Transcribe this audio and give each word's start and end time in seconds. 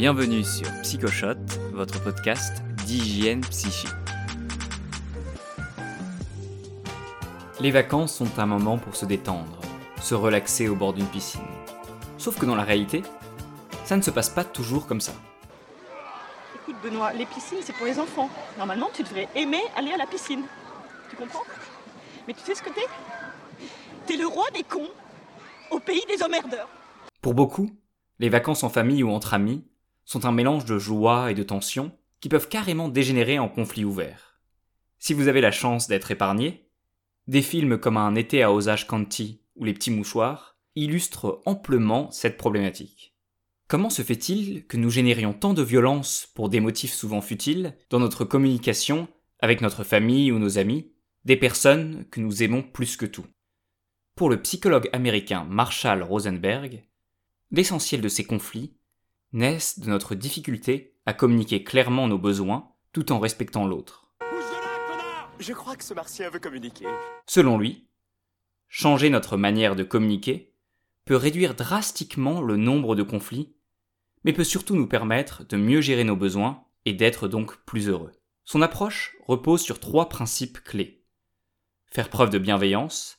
Bienvenue 0.00 0.44
sur 0.44 0.66
Psychoshot, 0.80 1.34
votre 1.74 2.02
podcast 2.02 2.62
d'hygiène 2.86 3.42
psychique. 3.42 3.90
Les 7.60 7.70
vacances 7.70 8.14
sont 8.14 8.38
un 8.38 8.46
moment 8.46 8.78
pour 8.78 8.96
se 8.96 9.04
détendre, 9.04 9.60
se 10.00 10.14
relaxer 10.14 10.70
au 10.70 10.74
bord 10.74 10.94
d'une 10.94 11.04
piscine. 11.04 11.42
Sauf 12.16 12.38
que 12.38 12.46
dans 12.46 12.54
la 12.54 12.62
réalité, 12.62 13.02
ça 13.84 13.94
ne 13.94 14.00
se 14.00 14.10
passe 14.10 14.30
pas 14.30 14.42
toujours 14.42 14.86
comme 14.86 15.02
ça. 15.02 15.12
Écoute 16.54 16.76
Benoît, 16.82 17.12
les 17.12 17.26
piscines 17.26 17.58
c'est 17.60 17.76
pour 17.76 17.84
les 17.84 18.00
enfants. 18.00 18.30
Normalement 18.56 18.88
tu 18.94 19.02
devrais 19.02 19.28
aimer 19.34 19.60
aller 19.76 19.92
à 19.92 19.98
la 19.98 20.06
piscine. 20.06 20.44
Tu 21.10 21.16
comprends? 21.16 21.44
Mais 22.26 22.32
tu 22.32 22.40
sais 22.40 22.54
ce 22.54 22.62
que 22.62 22.70
t'es? 22.70 22.88
T'es 24.06 24.16
le 24.16 24.26
roi 24.26 24.46
des 24.54 24.62
cons 24.62 24.88
au 25.70 25.78
pays 25.78 26.06
des 26.08 26.22
emmerdeurs. 26.22 26.70
Pour 27.20 27.34
beaucoup, 27.34 27.68
les 28.18 28.30
vacances 28.30 28.64
en 28.64 28.70
famille 28.70 29.02
ou 29.02 29.10
entre 29.10 29.34
amis 29.34 29.62
sont 30.04 30.26
un 30.26 30.32
mélange 30.32 30.64
de 30.64 30.78
joie 30.78 31.30
et 31.30 31.34
de 31.34 31.42
tension 31.42 31.92
qui 32.20 32.28
peuvent 32.28 32.48
carrément 32.48 32.88
dégénérer 32.88 33.38
en 33.38 33.48
conflit 33.48 33.84
ouvert. 33.84 34.40
Si 34.98 35.14
vous 35.14 35.28
avez 35.28 35.40
la 35.40 35.50
chance 35.50 35.88
d'être 35.88 36.10
épargné, 36.10 36.68
des 37.26 37.42
films 37.42 37.78
comme 37.78 37.96
Un 37.96 38.14
été 38.14 38.42
à 38.42 38.52
Osage 38.52 38.86
County 38.86 39.40
ou 39.56 39.64
Les 39.64 39.72
petits 39.72 39.90
mouchoirs 39.90 40.56
illustrent 40.74 41.40
amplement 41.46 42.10
cette 42.10 42.36
problématique. 42.36 43.14
Comment 43.68 43.90
se 43.90 44.02
fait-il 44.02 44.66
que 44.66 44.76
nous 44.76 44.90
générions 44.90 45.32
tant 45.32 45.54
de 45.54 45.62
violence 45.62 46.28
pour 46.34 46.48
des 46.48 46.60
motifs 46.60 46.92
souvent 46.92 47.20
futiles 47.20 47.76
dans 47.88 48.00
notre 48.00 48.24
communication 48.24 49.08
avec 49.38 49.60
notre 49.60 49.84
famille 49.84 50.32
ou 50.32 50.38
nos 50.38 50.58
amis, 50.58 50.92
des 51.24 51.36
personnes 51.36 52.04
que 52.10 52.20
nous 52.20 52.42
aimons 52.42 52.62
plus 52.62 52.96
que 52.96 53.06
tout? 53.06 53.26
Pour 54.16 54.28
le 54.28 54.42
psychologue 54.42 54.90
américain 54.92 55.46
Marshall 55.48 56.02
Rosenberg, 56.02 56.82
l'essentiel 57.52 58.00
de 58.00 58.08
ces 58.08 58.24
conflits 58.24 58.74
naissent 59.32 59.78
de 59.78 59.88
notre 59.88 60.14
difficulté 60.14 60.96
à 61.06 61.12
communiquer 61.12 61.64
clairement 61.64 62.08
nos 62.08 62.18
besoins 62.18 62.72
tout 62.92 63.12
en 63.12 63.18
respectant 63.18 63.66
l'autre. 63.66 64.10
Je 65.38 65.52
crois 65.52 65.76
que 65.76 65.84
ce 65.84 65.94
martien 65.94 66.28
veut 66.28 66.38
communiquer. 66.38 66.86
Selon 67.26 67.56
lui, 67.56 67.88
changer 68.68 69.08
notre 69.08 69.36
manière 69.36 69.76
de 69.76 69.84
communiquer 69.84 70.54
peut 71.04 71.16
réduire 71.16 71.54
drastiquement 71.54 72.42
le 72.42 72.56
nombre 72.56 72.94
de 72.94 73.02
conflits, 73.02 73.54
mais 74.24 74.32
peut 74.32 74.44
surtout 74.44 74.76
nous 74.76 74.86
permettre 74.86 75.44
de 75.46 75.56
mieux 75.56 75.80
gérer 75.80 76.04
nos 76.04 76.16
besoins 76.16 76.64
et 76.84 76.92
d'être 76.92 77.26
donc 77.26 77.56
plus 77.64 77.88
heureux. 77.88 78.12
Son 78.44 78.62
approche 78.62 79.16
repose 79.26 79.62
sur 79.62 79.80
trois 79.80 80.08
principes 80.08 80.60
clés. 80.62 81.04
Faire 81.86 82.10
preuve 82.10 82.30
de 82.30 82.38
bienveillance, 82.38 83.18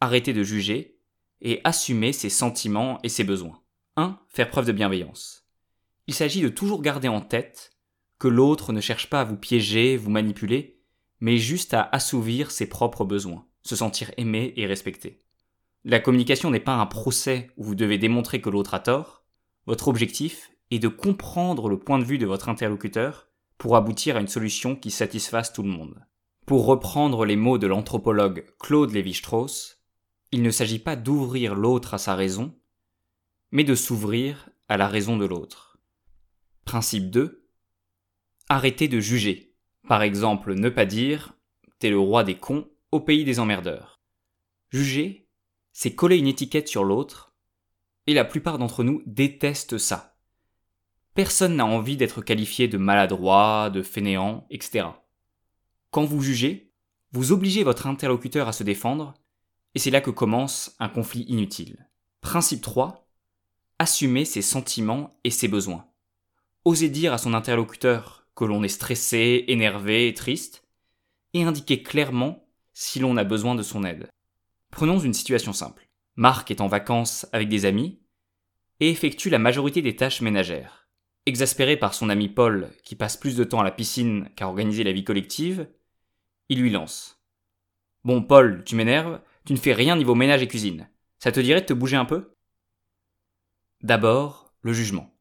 arrêter 0.00 0.32
de 0.32 0.42
juger 0.42 0.98
et 1.40 1.60
assumer 1.64 2.12
ses 2.12 2.30
sentiments 2.30 3.00
et 3.02 3.08
ses 3.08 3.24
besoins. 3.24 3.62
1. 3.96 4.18
Faire 4.28 4.50
preuve 4.50 4.66
de 4.66 4.72
bienveillance. 4.72 5.45
Il 6.06 6.14
s'agit 6.14 6.42
de 6.42 6.48
toujours 6.48 6.82
garder 6.82 7.08
en 7.08 7.20
tête 7.20 7.72
que 8.18 8.28
l'autre 8.28 8.72
ne 8.72 8.80
cherche 8.80 9.10
pas 9.10 9.20
à 9.20 9.24
vous 9.24 9.36
piéger, 9.36 9.96
vous 9.96 10.10
manipuler, 10.10 10.80
mais 11.20 11.38
juste 11.38 11.74
à 11.74 11.88
assouvir 11.92 12.50
ses 12.50 12.68
propres 12.68 13.04
besoins, 13.04 13.46
se 13.62 13.76
sentir 13.76 14.10
aimé 14.16 14.52
et 14.56 14.66
respecté. 14.66 15.18
La 15.84 16.00
communication 16.00 16.50
n'est 16.50 16.60
pas 16.60 16.74
un 16.74 16.86
procès 16.86 17.50
où 17.56 17.64
vous 17.64 17.74
devez 17.74 17.98
démontrer 17.98 18.40
que 18.40 18.50
l'autre 18.50 18.74
a 18.74 18.80
tort, 18.80 19.24
votre 19.66 19.88
objectif 19.88 20.50
est 20.70 20.78
de 20.78 20.88
comprendre 20.88 21.68
le 21.68 21.78
point 21.78 21.98
de 21.98 22.04
vue 22.04 22.18
de 22.18 22.26
votre 22.26 22.48
interlocuteur 22.48 23.28
pour 23.58 23.76
aboutir 23.76 24.16
à 24.16 24.20
une 24.20 24.28
solution 24.28 24.76
qui 24.76 24.90
satisfasse 24.90 25.52
tout 25.52 25.62
le 25.62 25.68
monde. 25.68 26.04
Pour 26.44 26.66
reprendre 26.66 27.24
les 27.24 27.36
mots 27.36 27.58
de 27.58 27.66
l'anthropologue 27.66 28.46
Claude 28.60 28.92
Lévi-Strauss, 28.92 29.80
il 30.32 30.42
ne 30.42 30.50
s'agit 30.50 30.78
pas 30.78 30.96
d'ouvrir 30.96 31.54
l'autre 31.54 31.94
à 31.94 31.98
sa 31.98 32.14
raison, 32.14 32.54
mais 33.50 33.64
de 33.64 33.74
s'ouvrir 33.74 34.48
à 34.68 34.76
la 34.76 34.86
raison 34.86 35.16
de 35.16 35.24
l'autre. 35.24 35.75
Principe 36.76 37.08
2. 37.08 37.48
Arrêtez 38.50 38.86
de 38.86 39.00
juger. 39.00 39.54
Par 39.88 40.02
exemple, 40.02 40.52
ne 40.52 40.68
pas 40.68 40.84
dire 40.84 41.32
T'es 41.78 41.88
le 41.88 41.98
roi 41.98 42.22
des 42.22 42.36
cons 42.36 42.68
au 42.92 43.00
pays 43.00 43.24
des 43.24 43.40
emmerdeurs. 43.40 44.02
Juger, 44.68 45.26
c'est 45.72 45.94
coller 45.94 46.18
une 46.18 46.26
étiquette 46.26 46.68
sur 46.68 46.84
l'autre, 46.84 47.34
et 48.06 48.12
la 48.12 48.26
plupart 48.26 48.58
d'entre 48.58 48.84
nous 48.84 49.02
détestent 49.06 49.78
ça. 49.78 50.18
Personne 51.14 51.56
n'a 51.56 51.64
envie 51.64 51.96
d'être 51.96 52.20
qualifié 52.20 52.68
de 52.68 52.76
maladroit, 52.76 53.70
de 53.70 53.80
fainéant, 53.80 54.46
etc. 54.50 54.88
Quand 55.90 56.04
vous 56.04 56.20
jugez, 56.20 56.74
vous 57.10 57.32
obligez 57.32 57.64
votre 57.64 57.86
interlocuteur 57.86 58.48
à 58.48 58.52
se 58.52 58.64
défendre, 58.64 59.14
et 59.74 59.78
c'est 59.78 59.90
là 59.90 60.02
que 60.02 60.10
commence 60.10 60.76
un 60.78 60.90
conflit 60.90 61.22
inutile. 61.22 61.88
Principe 62.20 62.60
3 62.60 63.08
assumer 63.78 64.26
ses 64.26 64.42
sentiments 64.42 65.18
et 65.24 65.30
ses 65.30 65.48
besoins. 65.48 65.86
Oser 66.66 66.88
dire 66.88 67.12
à 67.12 67.18
son 67.18 67.32
interlocuteur 67.32 68.26
que 68.34 68.44
l'on 68.44 68.64
est 68.64 68.68
stressé, 68.68 69.44
énervé, 69.46 70.12
triste, 70.14 70.64
et 71.32 71.44
indiquer 71.44 71.80
clairement 71.80 72.44
si 72.74 72.98
l'on 72.98 73.16
a 73.16 73.22
besoin 73.22 73.54
de 73.54 73.62
son 73.62 73.84
aide. 73.84 74.10
Prenons 74.72 74.98
une 74.98 75.14
situation 75.14 75.52
simple. 75.52 75.88
Marc 76.16 76.50
est 76.50 76.60
en 76.60 76.66
vacances 76.66 77.24
avec 77.32 77.48
des 77.48 77.66
amis 77.66 78.00
et 78.80 78.90
effectue 78.90 79.30
la 79.30 79.38
majorité 79.38 79.80
des 79.80 79.94
tâches 79.94 80.22
ménagères. 80.22 80.88
Exaspéré 81.24 81.76
par 81.76 81.94
son 81.94 82.08
ami 82.08 82.28
Paul, 82.28 82.72
qui 82.82 82.96
passe 82.96 83.16
plus 83.16 83.36
de 83.36 83.44
temps 83.44 83.60
à 83.60 83.64
la 83.64 83.70
piscine 83.70 84.28
qu'à 84.34 84.48
organiser 84.48 84.82
la 84.82 84.90
vie 84.90 85.04
collective, 85.04 85.68
il 86.48 86.60
lui 86.60 86.70
lance. 86.70 87.22
Bon 88.02 88.24
Paul, 88.24 88.64
tu 88.64 88.74
m'énerves, 88.74 89.20
tu 89.44 89.52
ne 89.52 89.58
fais 89.58 89.72
rien 89.72 89.94
niveau 89.94 90.16
ménage 90.16 90.42
et 90.42 90.48
cuisine. 90.48 90.90
Ça 91.20 91.30
te 91.30 91.38
dirait 91.38 91.60
de 91.60 91.66
te 91.66 91.74
bouger 91.74 91.96
un 91.96 92.06
peu? 92.06 92.34
D'abord, 93.82 94.52
le 94.62 94.72
jugement. 94.72 95.15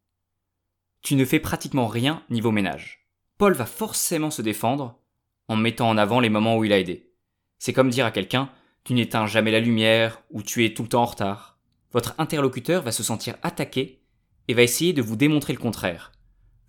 Tu 1.06 1.14
ne 1.14 1.24
fais 1.24 1.40
pratiquement 1.40 1.86
rien 1.86 2.24
niveau 2.32 2.52
ménage. 2.52 3.06
Paul 3.38 3.54
va 3.54 3.68
forcément 3.68 4.32
se 4.32 4.42
défendre 4.42 5.00
en 5.48 5.56
mettant 5.56 5.88
en 5.88 6.00
avant 6.00 6.20
les 6.20 6.32
moments 6.32 6.58
où 6.58 6.64
il 6.64 6.74
a 6.74 6.80
aidé. 6.80 7.12
C'est 7.60 7.74
comme 7.74 7.92
dire 7.92 8.08
à 8.08 8.12
quelqu'un 8.12 8.50
tu 8.84 8.96
n'éteins 8.96 9.28
jamais 9.28 9.52
la 9.52 9.60
lumière 9.60 10.24
ou 10.32 10.42
tu 10.42 10.66
es 10.66 10.74
tout 10.74 10.82
le 10.82 10.90
temps 10.90 11.04
en 11.04 11.06
retard. 11.06 11.60
Votre 11.92 12.16
interlocuteur 12.18 12.82
va 12.82 12.92
se 12.92 13.04
sentir 13.04 13.36
attaqué 13.44 14.02
et 14.48 14.56
va 14.56 14.64
essayer 14.64 14.94
de 14.94 15.04
vous 15.04 15.16
démontrer 15.16 15.54
le 15.54 15.60
contraire. 15.60 16.12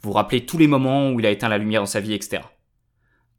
Vous 0.02 0.12
rappelez 0.12 0.44
tous 0.44 0.58
les 0.58 0.68
moments 0.68 1.12
où 1.12 1.18
il 1.18 1.24
a 1.24 1.30
éteint 1.30 1.48
la 1.48 1.56
lumière 1.56 1.80
dans 1.80 1.86
sa 1.86 2.00
vie, 2.00 2.12
etc. 2.12 2.42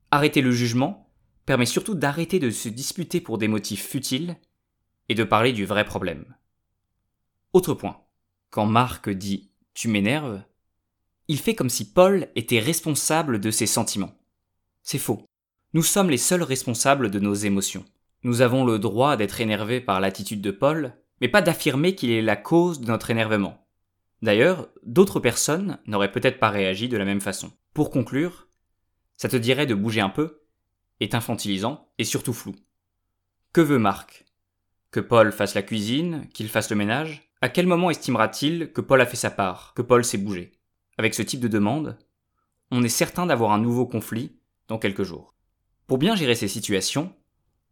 Arrêter 0.09 0.41
le 0.41 0.51
jugement 0.51 1.11
permet 1.45 1.67
surtout 1.67 1.93
d'arrêter 1.93 2.39
de 2.39 2.49
se 2.49 2.69
disputer 2.69 3.21
pour 3.21 3.37
des 3.37 3.47
motifs 3.47 3.85
futiles 3.85 4.35
et 5.09 5.13
de 5.13 5.23
parler 5.23 5.53
du 5.53 5.63
vrai 5.63 5.85
problème. 5.85 6.35
Autre 7.53 7.75
point. 7.75 8.01
Quand 8.49 8.65
Marc 8.65 9.11
dit 9.11 9.51
Tu 9.75 9.89
m'énerves, 9.89 10.41
il 11.27 11.39
fait 11.39 11.55
comme 11.55 11.69
si 11.69 11.91
Paul 11.91 12.27
était 12.35 12.59
responsable 12.59 13.39
de 13.39 13.51
ses 13.51 13.65
sentiments. 13.65 14.17
C'est 14.83 14.97
faux. 14.97 15.25
Nous 15.73 15.83
sommes 15.83 16.09
les 16.09 16.17
seuls 16.17 16.43
responsables 16.43 17.11
de 17.11 17.19
nos 17.19 17.33
émotions. 17.33 17.85
Nous 18.23 18.41
avons 18.41 18.65
le 18.65 18.79
droit 18.79 19.17
d'être 19.17 19.41
énervés 19.41 19.81
par 19.81 19.99
l'attitude 19.99 20.41
de 20.41 20.51
Paul, 20.51 20.93
mais 21.19 21.27
pas 21.27 21.41
d'affirmer 21.41 21.95
qu'il 21.95 22.11
est 22.11 22.21
la 22.21 22.35
cause 22.35 22.79
de 22.79 22.87
notre 22.87 23.11
énervement. 23.11 23.67
D'ailleurs, 24.21 24.69
d'autres 24.83 25.19
personnes 25.19 25.77
n'auraient 25.85 26.11
peut-être 26.11 26.39
pas 26.39 26.49
réagi 26.49 26.87
de 26.87 26.97
la 26.97 27.05
même 27.05 27.21
façon. 27.21 27.51
Pour 27.73 27.91
conclure, 27.91 28.47
ça 29.17 29.29
te 29.29 29.35
dirait 29.35 29.65
de 29.65 29.75
bouger 29.75 30.01
un 30.01 30.09
peu, 30.09 30.41
est 30.99 31.13
infantilisant 31.13 31.89
et 31.97 32.03
surtout 32.03 32.33
flou. 32.33 32.55
Que 33.53 33.61
veut 33.61 33.79
Marc? 33.79 34.25
Que 34.91 34.99
Paul 34.99 35.31
fasse 35.31 35.53
la 35.53 35.61
cuisine, 35.61 36.27
qu'il 36.33 36.49
fasse 36.49 36.69
le 36.69 36.75
ménage? 36.75 37.29
À 37.41 37.49
quel 37.49 37.67
moment 37.67 37.91
estimera-t-il 37.91 38.71
que 38.71 38.81
Paul 38.81 39.01
a 39.01 39.05
fait 39.05 39.17
sa 39.17 39.29
part, 39.29 39.73
que 39.75 39.81
Paul 39.81 40.03
s'est 40.03 40.17
bougé? 40.17 40.56
Avec 40.97 41.13
ce 41.13 41.21
type 41.21 41.39
de 41.39 41.47
demande, 41.47 41.97
on 42.71 42.83
est 42.83 42.89
certain 42.89 43.25
d'avoir 43.25 43.51
un 43.51 43.59
nouveau 43.59 43.85
conflit 43.85 44.35
dans 44.67 44.79
quelques 44.79 45.03
jours. 45.03 45.33
Pour 45.85 45.97
bien 45.97 46.15
gérer 46.15 46.35
ces 46.35 46.47
situations, 46.47 47.13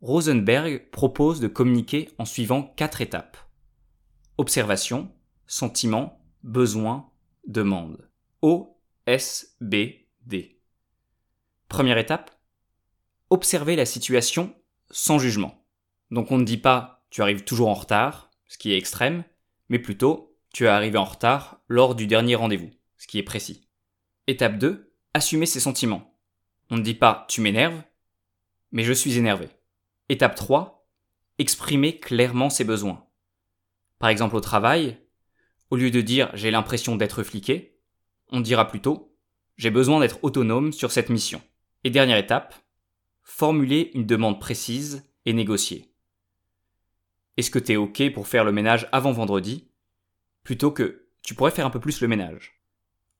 Rosenberg 0.01 0.89
propose 0.91 1.39
de 1.39 1.47
communiquer 1.47 2.11
en 2.17 2.25
suivant 2.25 2.63
quatre 2.63 3.01
étapes. 3.01 3.37
Observation, 4.37 5.11
sentiment, 5.47 6.21
besoin, 6.43 7.09
demande. 7.47 8.09
O, 8.41 8.77
S, 9.05 9.55
B, 9.59 9.75
D. 10.25 10.61
Première 11.67 11.97
étape, 11.97 12.31
observer 13.29 13.75
la 13.75 13.85
situation 13.85 14.53
sans 14.91 15.19
jugement. 15.19 15.65
Donc 16.11 16.31
on 16.31 16.37
ne 16.37 16.45
dit 16.45 16.57
pas 16.57 17.03
tu 17.09 17.21
arrives 17.21 17.43
toujours 17.43 17.69
en 17.69 17.73
retard, 17.73 18.29
ce 18.47 18.57
qui 18.57 18.73
est 18.73 18.77
extrême, 18.77 19.23
mais 19.69 19.79
plutôt 19.79 20.37
tu 20.53 20.65
es 20.65 20.67
arrivé 20.67 20.97
en 20.97 21.05
retard 21.05 21.59
lors 21.67 21.95
du 21.95 22.07
dernier 22.07 22.35
rendez-vous, 22.35 22.71
qui 23.07 23.19
est 23.19 23.23
précis. 23.23 23.67
Étape 24.27 24.57
2, 24.57 24.93
assumer 25.13 25.45
ses 25.45 25.59
sentiments. 25.59 26.17
On 26.69 26.77
ne 26.77 26.81
dit 26.83 26.95
pas 26.95 27.25
tu 27.29 27.41
m'énerves, 27.41 27.81
mais 28.71 28.83
je 28.83 28.93
suis 28.93 29.17
énervé. 29.17 29.49
Étape 30.09 30.35
3, 30.35 30.87
exprimer 31.37 31.99
clairement 31.99 32.49
ses 32.49 32.63
besoins. 32.63 33.05
Par 33.99 34.09
exemple 34.09 34.35
au 34.35 34.41
travail, 34.41 34.97
au 35.69 35.75
lieu 35.75 35.91
de 35.91 36.01
dire 36.01 36.29
j'ai 36.33 36.51
l'impression 36.51 36.95
d'être 36.95 37.23
fliqué, 37.23 37.79
on 38.29 38.41
dira 38.41 38.67
plutôt 38.67 39.15
j'ai 39.57 39.71
besoin 39.71 39.99
d'être 39.99 40.19
autonome 40.21 40.73
sur 40.73 40.91
cette 40.91 41.09
mission. 41.09 41.41
Et 41.83 41.89
dernière 41.89 42.17
étape, 42.17 42.55
formuler 43.23 43.91
une 43.93 44.05
demande 44.05 44.39
précise 44.39 45.07
et 45.25 45.33
négocier. 45.33 45.91
Est-ce 47.37 47.51
que 47.51 47.59
t'es 47.59 47.75
ok 47.75 48.11
pour 48.13 48.27
faire 48.27 48.43
le 48.43 48.51
ménage 48.51 48.87
avant 48.91 49.11
vendredi 49.11 49.69
plutôt 50.43 50.71
que 50.71 51.07
tu 51.21 51.35
pourrais 51.35 51.51
faire 51.51 51.65
un 51.65 51.71
peu 51.71 51.79
plus 51.79 52.01
le 52.01 52.07
ménage 52.07 52.61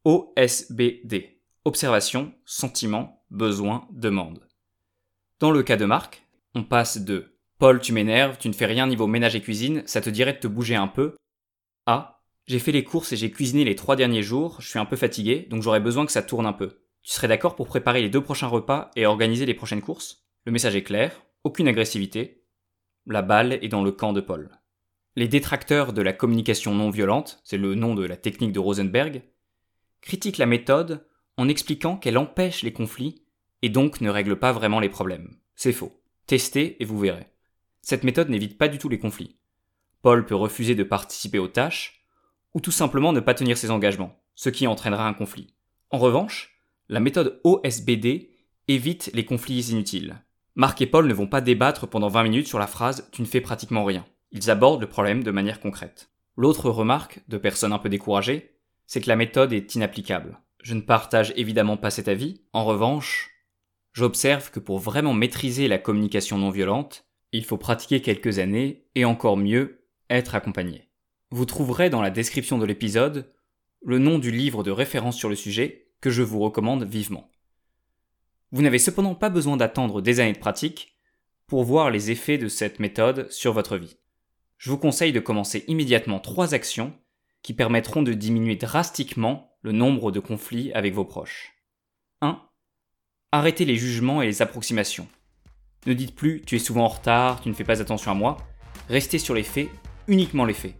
OSBD. 0.06 1.42
Observation, 1.63 2.31
sentiment, 2.46 3.25
besoin, 3.31 3.88
demande. 3.92 4.48
Dans 5.40 5.50
le 5.50 5.63
cas 5.63 5.78
de 5.78 5.86
Marc, 5.86 6.28
on 6.54 6.63
passe 6.63 7.00
de 7.00 7.40
Paul, 7.57 7.81
tu 7.81 7.92
m'énerves, 7.92 8.38
tu 8.38 8.48
ne 8.48 8.54
fais 8.54 8.68
rien 8.68 8.86
niveau 8.86 9.07
ménage 9.07 9.36
et 9.36 9.42
cuisine, 9.42 9.81
ça 9.88 10.02
te 10.02 10.12
dirait 10.12 10.34
de 10.34 10.38
te 10.38 10.48
bouger 10.48 10.75
un 10.75 10.86
peu, 10.86 11.16
à 11.88 12.22
J'ai 12.46 12.60
fait 12.60 12.72
les 12.72 12.84
courses 12.84 13.13
et 13.13 13.18
j'ai 13.18 13.31
cuisiné 13.31 13.63
les 13.63 13.75
trois 13.75 13.96
derniers 13.96 14.22
jours, 14.22 14.62
je 14.62 14.69
suis 14.69 14.78
un 14.78 14.86
peu 14.86 14.96
fatigué, 14.96 15.48
donc 15.50 15.63
j'aurais 15.63 15.80
besoin 15.80 16.06
que 16.06 16.12
ça 16.12 16.22
tourne 16.22 16.46
un 16.46 16.54
peu. 16.54 16.84
Tu 17.01 17.12
serais 17.12 17.28
d'accord 17.28 17.56
pour 17.56 17.68
préparer 17.68 18.04
les 18.04 18.10
deux 18.10 18.22
prochains 18.22 18.46
repas 18.46 18.92
et 18.96 19.08
organiser 19.08 19.48
les 19.48 19.56
prochaines 19.56 19.81
courses? 19.81 20.28
Le 20.46 20.51
message 20.51 20.75
est 20.75 20.84
clair, 20.84 21.19
aucune 21.44 21.68
agressivité. 21.68 22.44
La 23.08 23.24
balle 23.24 23.54
est 23.54 23.69
dans 23.69 23.84
le 23.84 23.92
camp 23.92 24.13
de 24.13 24.22
Paul. 24.22 24.51
Les 25.16 25.28
détracteurs 25.28 25.94
de 25.94 26.04
la 26.04 26.13
communication 26.13 26.75
non 26.75 26.92
violente, 26.92 27.42
c'est 27.44 27.58
le 27.58 27.74
nom 27.74 27.96
de 27.96 28.06
la 28.06 28.18
technique 28.18 28.51
de 28.51 28.60
Rosenberg, 28.60 29.24
critiquent 30.06 30.38
la 30.38 30.46
méthode 30.46 31.06
en 31.36 31.50
expliquant 31.50 31.98
qu'elle 31.98 32.18
empêche 32.18 32.63
les 32.63 32.72
conflits 32.72 33.24
et 33.62 33.69
donc 33.69 34.00
ne 34.00 34.10
règle 34.10 34.38
pas 34.38 34.54
vraiment 34.54 34.80
les 34.80 34.90
problèmes. 34.90 35.36
C'est 35.56 35.74
faux. 35.74 36.00
Testez 36.28 36.81
et 36.81 36.86
vous 36.86 37.00
verrez. 37.00 37.28
Cette 37.81 38.04
méthode 38.04 38.30
n'évite 38.30 38.57
pas 38.57 38.68
du 38.68 38.78
tout 38.78 38.90
les 38.90 39.00
conflits. 39.00 39.38
Paul 40.02 40.25
peut 40.25 40.36
refuser 40.36 40.75
de 40.75 40.84
participer 40.84 41.40
aux 41.40 41.48
tâches, 41.48 42.06
ou 42.54 42.62
tout 42.62 42.72
simplement 42.72 43.12
ne 43.12 43.19
pas 43.19 43.34
tenir 43.34 43.57
ses 43.57 43.72
engagements, 43.72 44.22
ce 44.36 44.50
qui 44.50 44.68
entraînera 44.68 45.07
un 45.07 45.13
conflit. 45.13 45.54
En 45.90 45.98
revanche, 45.98 46.60
la 46.90 47.00
méthode 47.00 47.42
OSBD 47.44 48.30
évite 48.68 49.10
les 49.13 49.25
conflits 49.25 49.72
inutiles. 49.72 50.22
Marc 50.56 50.81
et 50.81 50.88
Paul 50.88 51.08
ne 51.08 51.13
vont 51.13 51.28
pas 51.28 51.42
débattre 51.42 51.88
pendant 51.88 52.08
20 52.08 52.24
minutes 52.24 52.48
sur 52.48 52.60
la 52.60 52.68
phrase 52.68 53.10
Tu 53.12 53.22
ne 53.22 53.28
fais 53.28 53.42
pratiquement 53.42 53.84
rien. 53.84 54.06
Ils 54.31 54.50
abordent 54.50 54.81
le 54.81 54.90
problème 54.90 55.24
de 55.24 55.31
manière 55.31 55.60
concrète. 55.60 56.12
L'autre 56.38 56.69
remarque, 56.69 57.22
de 57.28 57.38
personnes 57.38 57.74
un 57.74 57.80
peu 57.80 57.90
découragées, 57.90 58.55
c'est 58.88 59.02
que 59.02 59.10
la 59.10 59.16
méthode 59.16 59.54
est 59.54 59.76
inapplicable. 59.76 60.40
Je 60.62 60.74
ne 60.74 60.82
partage 60.82 61.34
évidemment 61.36 61.78
pas 61.78 61.92
cet 61.92 62.08
avis. 62.08 62.42
En 62.54 62.66
revanche, 62.66 63.32
j'observe 63.94 64.52
que 64.52 64.60
pour 64.60 64.80
vraiment 64.80 65.14
maîtriser 65.14 65.68
la 65.68 65.78
communication 65.78 66.38
non 66.38 66.50
violente, 66.50 67.06
il 67.32 67.46
faut 67.46 67.58
pratiquer 67.58 68.02
quelques 68.02 68.40
années 68.40 68.86
et 68.96 69.06
encore 69.06 69.38
mieux, 69.38 69.86
être 70.10 70.36
accompagné. 70.36 70.90
Vous 71.32 71.46
trouverez 71.46 71.90
dans 71.90 72.02
la 72.02 72.10
description 72.10 72.58
de 72.58 72.66
l'épisode 72.66 73.32
le 73.84 74.00
nom 74.00 74.20
du 74.20 74.32
livre 74.32 74.64
de 74.64 74.72
référence 74.72 75.18
sur 75.18 75.30
le 75.30 75.36
sujet 75.36 75.90
que 76.02 76.10
je 76.10 76.24
vous 76.24 76.40
recommande 76.40 76.84
vivement. 76.84 77.30
Vous 78.52 78.62
n'avez 78.62 78.80
cependant 78.80 79.16
pas 79.16 79.30
besoin 79.30 79.58
d'attendre 79.58 80.02
des 80.02 80.20
années 80.20 80.34
de 80.34 80.40
pratique 80.40 80.96
pour 81.48 81.64
voir 81.64 81.92
les 81.92 82.12
effets 82.12 82.38
de 82.38 82.48
cette 82.48 82.80
méthode 82.80 83.30
sur 83.32 83.54
votre 83.54 83.78
vie. 83.78 83.98
Je 84.58 84.70
vous 84.70 84.78
conseille 84.78 85.12
de 85.12 85.20
commencer 85.20 85.66
immédiatement 85.68 86.20
trois 86.20 86.54
actions 86.54 86.94
qui 87.46 87.54
permettront 87.54 88.02
de 88.02 88.14
diminuer 88.14 88.56
drastiquement 88.56 89.56
le 89.62 89.72
nombre 89.72 90.12
de 90.12 90.20
conflits 90.20 90.74
avec 90.74 90.96
vos 90.96 91.06
proches. 91.06 91.54
1. 92.22 92.42
Arrêtez 93.32 93.66
les 93.66 93.76
jugements 93.76 94.24
et 94.24 94.26
les 94.26 94.42
approximations. 94.42 95.08
Ne 95.86 95.94
dites 95.94 96.16
plus 96.16 96.42
tu 96.42 96.56
es 96.56 96.60
souvent 96.60 96.86
en 96.86 96.88
retard, 96.88 97.42
tu 97.42 97.50
ne 97.50 97.54
fais 97.54 97.64
pas 97.64 97.84
attention 97.84 98.10
à 98.10 98.16
moi. 98.16 98.38
Restez 98.90 99.20
sur 99.20 99.36
les 99.36 99.44
faits, 99.44 99.70
uniquement 100.08 100.44
les 100.44 100.56
faits. 100.56 100.74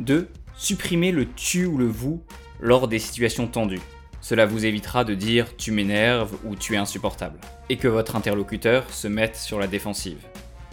2. 0.00 0.28
Supprimez 0.58 1.10
le 1.10 1.26
tu 1.32 1.64
ou 1.64 1.78
le 1.78 1.86
vous 1.86 2.22
lors 2.60 2.86
des 2.86 2.98
situations 2.98 3.46
tendues. 3.46 3.80
Cela 4.20 4.44
vous 4.44 4.66
évitera 4.66 5.04
de 5.04 5.14
dire 5.14 5.56
tu 5.56 5.72
m'énerves 5.72 6.36
ou 6.44 6.54
tu 6.54 6.74
es 6.74 6.76
insupportable, 6.76 7.40
et 7.70 7.78
que 7.78 7.88
votre 7.88 8.14
interlocuteur 8.14 8.92
se 8.92 9.08
mette 9.08 9.36
sur 9.36 9.58
la 9.58 9.66
défensive. 9.66 10.26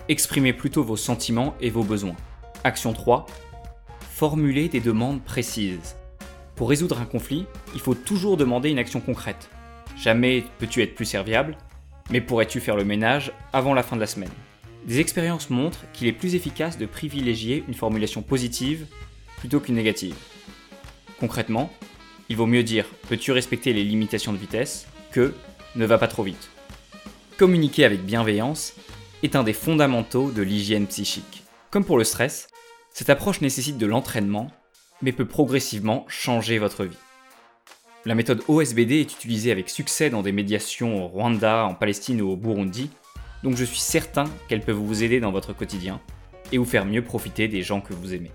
Exprimez 0.09 0.51
plutôt 0.51 0.83
vos 0.83 0.97
sentiments 0.97 1.55
et 1.61 1.69
vos 1.69 1.85
besoins. 1.85 2.17
Action 2.65 2.91
3. 2.91 3.27
Formulez 4.15 4.69
des 4.69 4.79
demandes 4.79 5.21
précises. 5.21 5.97
Pour 6.55 6.69
résoudre 6.69 7.01
un 7.01 7.05
conflit, 7.05 7.45
il 7.73 7.81
faut 7.81 7.95
toujours 7.95 8.37
demander 8.37 8.69
une 8.69 8.79
action 8.79 9.01
concrète. 9.01 9.49
Jamais 9.97 10.45
peux-tu 10.57 10.81
être 10.81 10.95
plus 10.95 11.03
serviable, 11.03 11.57
mais 12.09 12.21
pourrais-tu 12.21 12.61
faire 12.61 12.77
le 12.77 12.85
ménage 12.85 13.33
avant 13.51 13.73
la 13.73 13.83
fin 13.83 13.97
de 13.97 13.99
la 13.99 14.07
semaine? 14.07 14.31
Des 14.85 15.01
expériences 15.01 15.49
montrent 15.49 15.83
qu'il 15.91 16.07
est 16.07 16.13
plus 16.13 16.33
efficace 16.33 16.77
de 16.77 16.85
privilégier 16.85 17.65
une 17.67 17.73
formulation 17.73 18.21
positive 18.21 18.87
plutôt 19.39 19.59
qu'une 19.59 19.75
négative. 19.75 20.15
Concrètement, 21.19 21.69
il 22.29 22.37
vaut 22.37 22.47
mieux 22.47 22.63
dire 22.63 22.85
peux-tu 23.09 23.33
respecter 23.33 23.73
les 23.73 23.83
limitations 23.83 24.31
de 24.31 24.37
vitesse? 24.37 24.87
que 25.11 25.33
ne 25.75 25.85
va 25.85 25.97
pas 25.97 26.07
trop 26.07 26.23
vite. 26.23 26.51
Communiquer 27.37 27.83
avec 27.83 28.05
bienveillance 28.05 28.75
est 29.23 29.35
un 29.35 29.43
des 29.43 29.51
fondamentaux 29.51 30.31
de 30.31 30.41
l'hygiène 30.41 30.87
psychique. 30.87 31.43
Comme 31.69 31.83
pour 31.83 31.97
le 31.97 32.05
stress, 32.05 32.47
cette 32.95 33.09
approche 33.09 33.41
nécessite 33.41 33.77
de 33.77 33.85
l'entraînement, 33.85 34.49
mais 35.01 35.11
peut 35.11 35.27
progressivement 35.27 36.05
changer 36.07 36.59
votre 36.59 36.85
vie. 36.85 36.95
La 38.05 38.15
méthode 38.15 38.41
OSBD 38.47 39.01
est 39.01 39.13
utilisée 39.13 39.51
avec 39.51 39.69
succès 39.69 40.09
dans 40.09 40.21
des 40.21 40.31
médiations 40.31 41.03
au 41.03 41.07
Rwanda, 41.09 41.65
en 41.65 41.75
Palestine 41.75 42.21
ou 42.21 42.29
au 42.29 42.37
Burundi, 42.37 42.89
donc 43.43 43.57
je 43.57 43.65
suis 43.65 43.79
certain 43.79 44.23
qu'elle 44.47 44.61
peut 44.61 44.71
vous 44.71 45.03
aider 45.03 45.19
dans 45.19 45.33
votre 45.33 45.51
quotidien 45.51 45.99
et 46.53 46.57
vous 46.57 46.63
faire 46.63 46.85
mieux 46.85 47.03
profiter 47.03 47.49
des 47.49 47.63
gens 47.63 47.81
que 47.81 47.93
vous 47.93 48.13
aimez. 48.13 48.31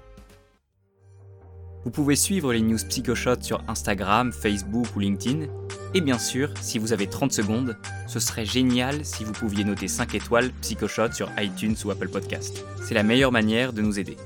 Vous 1.83 1.91
pouvez 1.91 2.15
suivre 2.15 2.53
les 2.53 2.61
news 2.61 2.77
PsychoShot 2.77 3.41
sur 3.41 3.65
Instagram, 3.67 4.31
Facebook 4.31 4.95
ou 4.95 5.01
LinkedIn. 5.01 5.47
Et 5.95 6.03
bien 6.03 6.19
sûr, 6.19 6.53
si 6.61 6.79
vous 6.79 6.93
avez 6.93 7.07
30 7.07 7.33
secondes, 7.33 7.79
ce 8.07 8.21
serait 8.21 8.45
génial 8.45 9.07
si 9.07 9.25
vous 9.25 9.33
pouviez 9.33 9.65
noter 9.65 9.89
5 9.89 10.15
étoiles 10.15 10.51
PsychoShot 10.61 11.13
sur 11.13 11.31
iTunes 11.39 11.77
ou 11.83 11.91
Apple 11.91 12.11
Podcast. 12.11 12.63
C'est 12.83 12.93
la 12.93 13.03
meilleure 13.03 13.33
manière 13.33 13.73
de 13.73 13.81
nous 13.81 13.99
aider. 13.99 14.19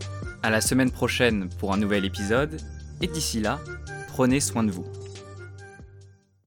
À 0.44 0.50
la 0.50 0.60
semaine 0.60 0.90
prochaine 0.90 1.48
pour 1.58 1.72
un 1.72 1.78
nouvel 1.78 2.04
épisode, 2.04 2.60
et 3.00 3.06
d'ici 3.06 3.40
là, 3.40 3.60
prenez 4.08 4.40
soin 4.40 4.62
de 4.62 4.70
vous. 4.70 4.84